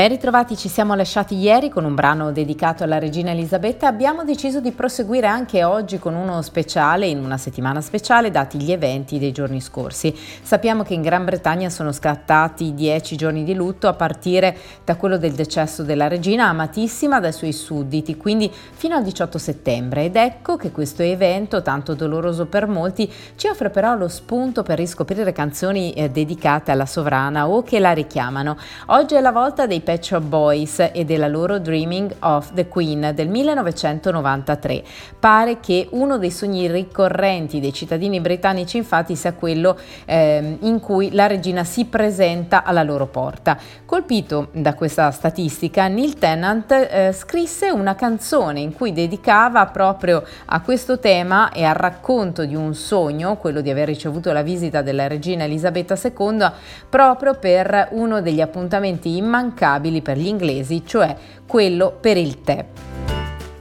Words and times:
Ben 0.00 0.08
ritrovati, 0.08 0.56
ci 0.56 0.70
siamo 0.70 0.94
lasciati 0.94 1.36
ieri 1.36 1.68
con 1.68 1.84
un 1.84 1.94
brano 1.94 2.32
dedicato 2.32 2.84
alla 2.84 2.98
regina 2.98 3.32
Elisabetta. 3.32 3.86
Abbiamo 3.86 4.24
deciso 4.24 4.58
di 4.58 4.72
proseguire 4.72 5.26
anche 5.26 5.62
oggi 5.62 5.98
con 5.98 6.14
uno 6.14 6.40
speciale, 6.40 7.06
in 7.06 7.22
una 7.22 7.36
settimana 7.36 7.82
speciale, 7.82 8.30
dati 8.30 8.58
gli 8.58 8.72
eventi 8.72 9.18
dei 9.18 9.30
giorni 9.30 9.60
scorsi. 9.60 10.16
Sappiamo 10.40 10.84
che 10.84 10.94
in 10.94 11.02
Gran 11.02 11.26
Bretagna 11.26 11.68
sono 11.68 11.92
scattati 11.92 12.72
dieci 12.72 13.14
giorni 13.14 13.44
di 13.44 13.52
lutto 13.52 13.88
a 13.88 13.92
partire 13.92 14.56
da 14.86 14.96
quello 14.96 15.18
del 15.18 15.32
decesso 15.32 15.82
della 15.82 16.08
regina, 16.08 16.48
amatissima 16.48 17.20
dai 17.20 17.34
suoi 17.34 17.52
sudditi, 17.52 18.16
quindi 18.16 18.50
fino 18.50 18.96
al 18.96 19.02
18 19.02 19.36
settembre. 19.36 20.04
Ed 20.04 20.16
ecco 20.16 20.56
che 20.56 20.70
questo 20.70 21.02
evento, 21.02 21.60
tanto 21.60 21.92
doloroso 21.92 22.46
per 22.46 22.66
molti, 22.66 23.12
ci 23.36 23.48
offre 23.48 23.68
però 23.68 23.94
lo 23.96 24.08
spunto 24.08 24.62
per 24.62 24.78
riscoprire 24.78 25.30
canzoni 25.32 25.92
eh, 25.92 26.08
dedicate 26.08 26.70
alla 26.70 26.86
sovrana 26.86 27.46
o 27.50 27.62
che 27.62 27.78
la 27.78 27.92
richiamano. 27.92 28.56
Oggi 28.86 29.14
è 29.14 29.20
la 29.20 29.30
volta 29.30 29.66
dei 29.66 29.88
Pet 29.90 30.04
Shop 30.04 30.22
Boys 30.22 30.90
e 30.92 31.04
della 31.04 31.26
loro 31.26 31.58
Dreaming 31.58 32.14
of 32.20 32.52
the 32.52 32.68
Queen 32.68 33.10
del 33.12 33.26
1993. 33.26 34.84
Pare 35.18 35.58
che 35.58 35.88
uno 35.90 36.16
dei 36.16 36.30
sogni 36.30 36.70
ricorrenti 36.70 37.58
dei 37.58 37.72
cittadini 37.72 38.20
britannici 38.20 38.76
infatti 38.76 39.16
sia 39.16 39.32
quello 39.32 39.76
eh, 40.04 40.58
in 40.60 40.78
cui 40.78 41.10
la 41.12 41.26
regina 41.26 41.64
si 41.64 41.86
presenta 41.86 42.62
alla 42.62 42.84
loro 42.84 43.06
porta. 43.06 43.58
Colpito 43.84 44.50
da 44.52 44.74
questa 44.74 45.10
statistica, 45.10 45.88
Neil 45.88 46.14
Tennant 46.18 46.70
eh, 46.70 47.12
scrisse 47.12 47.70
una 47.70 47.96
canzone 47.96 48.60
in 48.60 48.72
cui 48.72 48.92
dedicava 48.92 49.66
proprio 49.66 50.22
a 50.44 50.60
questo 50.60 51.00
tema 51.00 51.50
e 51.50 51.64
al 51.64 51.74
racconto 51.74 52.44
di 52.44 52.54
un 52.54 52.76
sogno, 52.76 53.38
quello 53.38 53.60
di 53.60 53.70
aver 53.70 53.88
ricevuto 53.88 54.30
la 54.30 54.42
visita 54.42 54.82
della 54.82 55.08
regina 55.08 55.42
Elisabetta 55.42 55.98
II, 56.00 56.48
proprio 56.88 57.34
per 57.34 57.88
uno 57.90 58.20
degli 58.20 58.40
appuntamenti 58.40 59.16
immancabili 59.16 59.69
per 60.02 60.16
gli 60.16 60.26
inglesi, 60.26 60.82
cioè 60.84 61.16
quello 61.46 61.96
per 62.00 62.16
il 62.16 62.40
tè. 62.42 62.64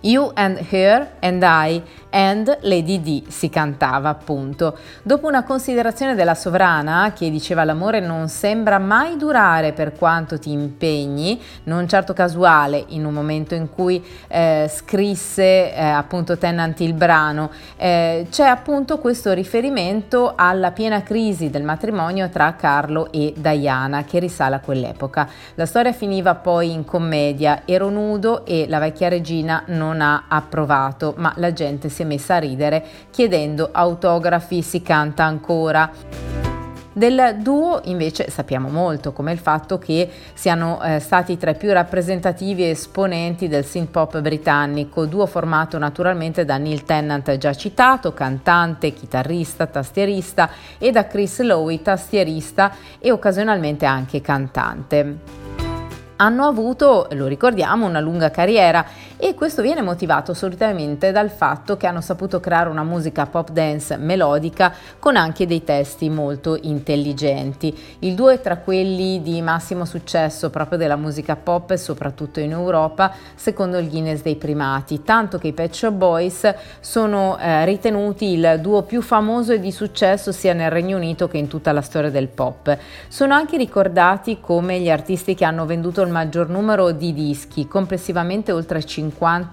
You 0.00 0.32
and 0.34 0.58
Her 0.70 1.12
and 1.20 1.42
I 1.42 1.82
and 2.14 2.58
Lady 2.60 3.00
D 3.00 3.26
si 3.28 3.50
cantava 3.50 4.08
appunto. 4.08 4.78
Dopo 5.02 5.26
una 5.26 5.42
considerazione 5.42 6.14
della 6.14 6.36
sovrana 6.36 7.12
che 7.12 7.28
diceva 7.28 7.64
l'amore 7.64 7.98
non 7.98 8.28
sembra 8.28 8.78
mai 8.78 9.16
durare 9.16 9.72
per 9.72 9.92
quanto 9.94 10.38
ti 10.38 10.52
impegni, 10.52 11.40
non 11.64 11.88
certo 11.88 12.12
casuale 12.12 12.84
in 12.88 13.04
un 13.04 13.12
momento 13.12 13.54
in 13.56 13.68
cui 13.68 14.02
eh, 14.28 14.70
scrisse 14.72 15.74
eh, 15.74 15.82
appunto 15.82 16.38
Tennant 16.38 16.78
il 16.80 16.94
brano, 16.94 17.50
eh, 17.76 18.28
c'è 18.30 18.46
appunto 18.46 18.98
questo 18.98 19.32
riferimento 19.32 20.34
alla 20.36 20.70
piena 20.70 21.02
crisi 21.02 21.50
del 21.50 21.64
matrimonio 21.64 22.28
tra 22.28 22.54
Carlo 22.54 23.10
e 23.10 23.34
Diana 23.36 24.04
che 24.04 24.20
risale 24.20 24.54
a 24.54 24.60
quell'epoca. 24.60 25.28
La 25.56 25.66
storia 25.66 25.92
finiva 25.92 26.36
poi 26.36 26.72
in 26.72 26.84
commedia, 26.84 27.62
ero 27.64 27.88
nudo 27.90 28.46
e 28.46 28.66
la 28.68 28.78
vecchia 28.78 29.08
regina 29.08 29.64
non 29.66 30.00
ha 30.00 30.26
approvato, 30.28 31.14
ma 31.16 31.32
la 31.36 31.52
gente 31.52 31.88
si 31.88 32.02
è 32.02 32.03
messa 32.04 32.36
a 32.36 32.38
ridere 32.38 32.84
chiedendo 33.10 33.70
autografi, 33.72 34.62
si 34.62 34.82
canta 34.82 35.24
ancora. 35.24 35.90
Del 36.96 37.38
duo 37.40 37.80
invece 37.86 38.30
sappiamo 38.30 38.68
molto, 38.68 39.12
come 39.12 39.32
il 39.32 39.40
fatto 39.40 39.78
che 39.78 40.08
siano 40.32 40.80
eh, 40.80 41.00
stati 41.00 41.36
tra 41.36 41.50
i 41.50 41.56
più 41.56 41.72
rappresentativi 41.72 42.70
esponenti 42.70 43.48
del 43.48 43.64
synth 43.64 43.90
pop 43.90 44.20
britannico, 44.20 45.04
duo 45.04 45.26
formato 45.26 45.76
naturalmente 45.76 46.44
da 46.44 46.56
Neil 46.56 46.84
Tennant 46.84 47.36
già 47.36 47.52
citato, 47.52 48.14
cantante, 48.14 48.92
chitarrista, 48.92 49.66
tastierista, 49.66 50.48
e 50.78 50.92
da 50.92 51.08
Chris 51.08 51.40
Lowe, 51.40 51.82
tastierista 51.82 52.70
e 53.00 53.10
occasionalmente 53.10 53.86
anche 53.86 54.20
cantante 54.20 55.42
hanno 56.16 56.46
avuto, 56.46 57.08
lo 57.12 57.26
ricordiamo, 57.26 57.86
una 57.86 58.00
lunga 58.00 58.30
carriera 58.30 58.84
e 59.16 59.34
questo 59.34 59.62
viene 59.62 59.80
motivato 59.80 60.34
solitamente 60.34 61.12
dal 61.12 61.30
fatto 61.30 61.76
che 61.76 61.86
hanno 61.86 62.00
saputo 62.00 62.40
creare 62.40 62.68
una 62.68 62.82
musica 62.82 63.26
pop 63.26 63.50
dance 63.50 63.96
melodica 63.96 64.74
con 64.98 65.16
anche 65.16 65.46
dei 65.46 65.62
testi 65.62 66.10
molto 66.10 66.58
intelligenti. 66.60 67.96
Il 68.00 68.14
duo 68.14 68.30
è 68.30 68.40
tra 68.40 68.56
quelli 68.56 69.22
di 69.22 69.40
massimo 69.40 69.84
successo 69.84 70.50
proprio 70.50 70.78
della 70.78 70.96
musica 70.96 71.36
pop 71.36 71.74
soprattutto 71.74 72.40
in 72.40 72.50
Europa, 72.50 73.12
secondo 73.34 73.78
il 73.78 73.88
Guinness 73.88 74.22
dei 74.22 74.36
primati, 74.36 75.02
tanto 75.04 75.38
che 75.38 75.48
i 75.48 75.52
Pet 75.52 75.72
Shop 75.72 75.92
Boys 75.92 76.52
sono 76.80 77.38
eh, 77.38 77.64
ritenuti 77.64 78.32
il 78.32 78.58
duo 78.60 78.82
più 78.82 79.00
famoso 79.00 79.52
e 79.52 79.60
di 79.60 79.70
successo 79.70 80.32
sia 80.32 80.52
nel 80.54 80.70
Regno 80.70 80.96
Unito 80.96 81.28
che 81.28 81.38
in 81.38 81.46
tutta 81.46 81.70
la 81.72 81.82
storia 81.82 82.10
del 82.10 82.28
pop. 82.28 82.76
Sono 83.08 83.34
anche 83.34 83.56
ricordati 83.56 84.38
come 84.40 84.80
gli 84.80 84.90
artisti 84.90 85.34
che 85.34 85.44
hanno 85.44 85.66
venduto 85.66 86.02
il 86.02 86.10
maggior 86.10 86.48
numero 86.48 86.90
di 86.90 87.12
dischi, 87.12 87.68
complessivamente 87.68 88.50
oltre 88.50 88.84
50 88.84 89.02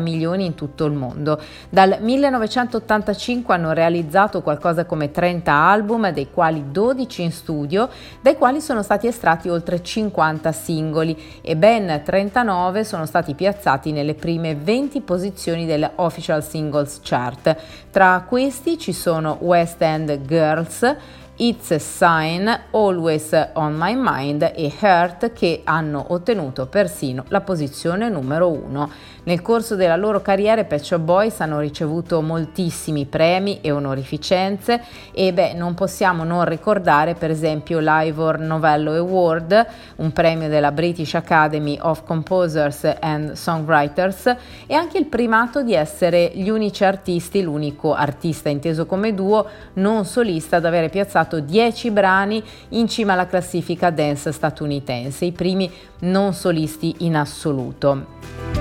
milioni 0.00 0.44
in 0.44 0.54
tutto 0.54 0.84
il 0.84 0.92
mondo. 0.92 1.40
Dal 1.68 1.98
1985 2.00 3.54
hanno 3.54 3.72
realizzato 3.72 4.42
qualcosa 4.42 4.84
come 4.84 5.10
30 5.10 5.52
album, 5.52 6.10
dei 6.10 6.28
quali 6.30 6.70
12 6.70 7.22
in 7.22 7.32
studio, 7.32 7.88
dai 8.20 8.36
quali 8.36 8.60
sono 8.60 8.82
stati 8.82 9.06
estratti 9.06 9.48
oltre 9.48 9.82
50 9.82 10.52
singoli 10.52 11.40
e 11.40 11.56
ben 11.56 12.02
39 12.04 12.84
sono 12.84 13.06
stati 13.06 13.34
piazzati 13.34 13.92
nelle 13.92 14.14
prime 14.14 14.54
20 14.54 15.00
posizioni 15.00 15.66
delle 15.66 15.90
Official 15.96 16.42
Singles 16.42 17.00
Chart. 17.02 17.56
Tra 17.90 18.24
questi 18.26 18.78
ci 18.78 18.92
sono 18.92 19.38
West 19.40 19.80
End 19.80 20.22
Girls, 20.26 20.96
It's 21.36 21.72
a 21.72 21.80
Sign, 21.80 22.48
Always 22.70 23.50
on 23.54 23.74
My 23.76 23.96
Mind 23.96 24.52
e 24.54 24.72
Hurt 24.80 25.32
che 25.32 25.62
hanno 25.64 26.04
ottenuto 26.10 26.66
persino 26.66 27.24
la 27.26 27.40
posizione 27.40 28.08
numero 28.08 28.48
uno. 28.48 28.88
Nel 29.24 29.42
corso 29.42 29.74
della 29.74 29.96
loro 29.96 30.20
carriera 30.20 30.60
i 30.60 30.64
Pet 30.64 30.96
Boys 30.98 31.40
hanno 31.40 31.58
ricevuto 31.58 32.20
moltissimi 32.22 33.06
premi 33.06 33.60
e 33.62 33.72
onorificenze 33.72 34.80
e 35.12 35.32
beh, 35.32 35.54
non 35.54 35.74
possiamo 35.74 36.22
non 36.22 36.44
ricordare 36.44 37.14
per 37.14 37.30
esempio 37.30 37.80
l'Ivor 37.80 38.38
Novello 38.38 38.92
Award, 38.92 39.66
un 39.96 40.12
premio 40.12 40.48
della 40.48 40.70
British 40.70 41.14
Academy 41.14 41.76
of 41.80 42.04
Composers 42.04 42.96
and 43.00 43.32
Songwriters 43.32 44.36
e 44.66 44.74
anche 44.74 44.98
il 44.98 45.06
primato 45.06 45.62
di 45.62 45.74
essere 45.74 46.30
gli 46.32 46.48
unici 46.48 46.84
artisti, 46.84 47.42
l'unico 47.42 47.92
artista 47.92 48.48
inteso 48.50 48.86
come 48.86 49.14
duo 49.14 49.48
non 49.74 50.04
solista 50.04 50.58
ad 50.58 50.64
avere 50.64 50.90
piazzato 50.90 51.22
10 51.24 51.90
brani 51.90 52.42
in 52.70 52.88
cima 52.88 53.14
alla 53.14 53.26
classifica 53.26 53.90
dance 53.90 54.32
statunitense, 54.32 55.24
i 55.24 55.32
primi 55.32 55.70
non 56.00 56.32
solisti 56.32 56.94
in 56.98 57.16
assoluto 57.16 58.52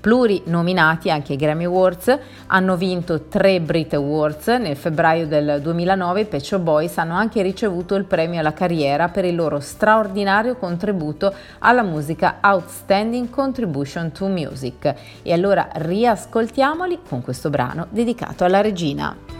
plurinominati 0.00 1.10
anche 1.10 1.32
ai 1.32 1.38
Grammy 1.38 1.64
Awards, 1.64 2.18
hanno 2.46 2.76
vinto 2.76 3.22
tre 3.28 3.60
Brit 3.60 3.94
Awards, 3.94 4.48
nel 4.48 4.76
febbraio 4.76 5.26
del 5.26 5.60
2009 5.62 6.20
i 6.22 6.24
Pet 6.24 6.40
Shop 6.40 6.60
Boys 6.60 6.96
hanno 6.98 7.14
anche 7.14 7.42
ricevuto 7.42 7.94
il 7.94 8.04
premio 8.04 8.40
alla 8.40 8.52
carriera 8.52 9.08
per 9.08 9.24
il 9.24 9.34
loro 9.34 9.60
straordinario 9.60 10.56
contributo 10.56 11.32
alla 11.58 11.82
musica 11.82 12.38
Outstanding 12.42 13.30
Contribution 13.30 14.10
to 14.12 14.26
Music. 14.26 14.94
E 15.22 15.32
allora 15.32 15.68
riascoltiamoli 15.72 17.00
con 17.06 17.22
questo 17.22 17.50
brano 17.50 17.86
dedicato 17.90 18.44
alla 18.44 18.60
regina. 18.60 19.39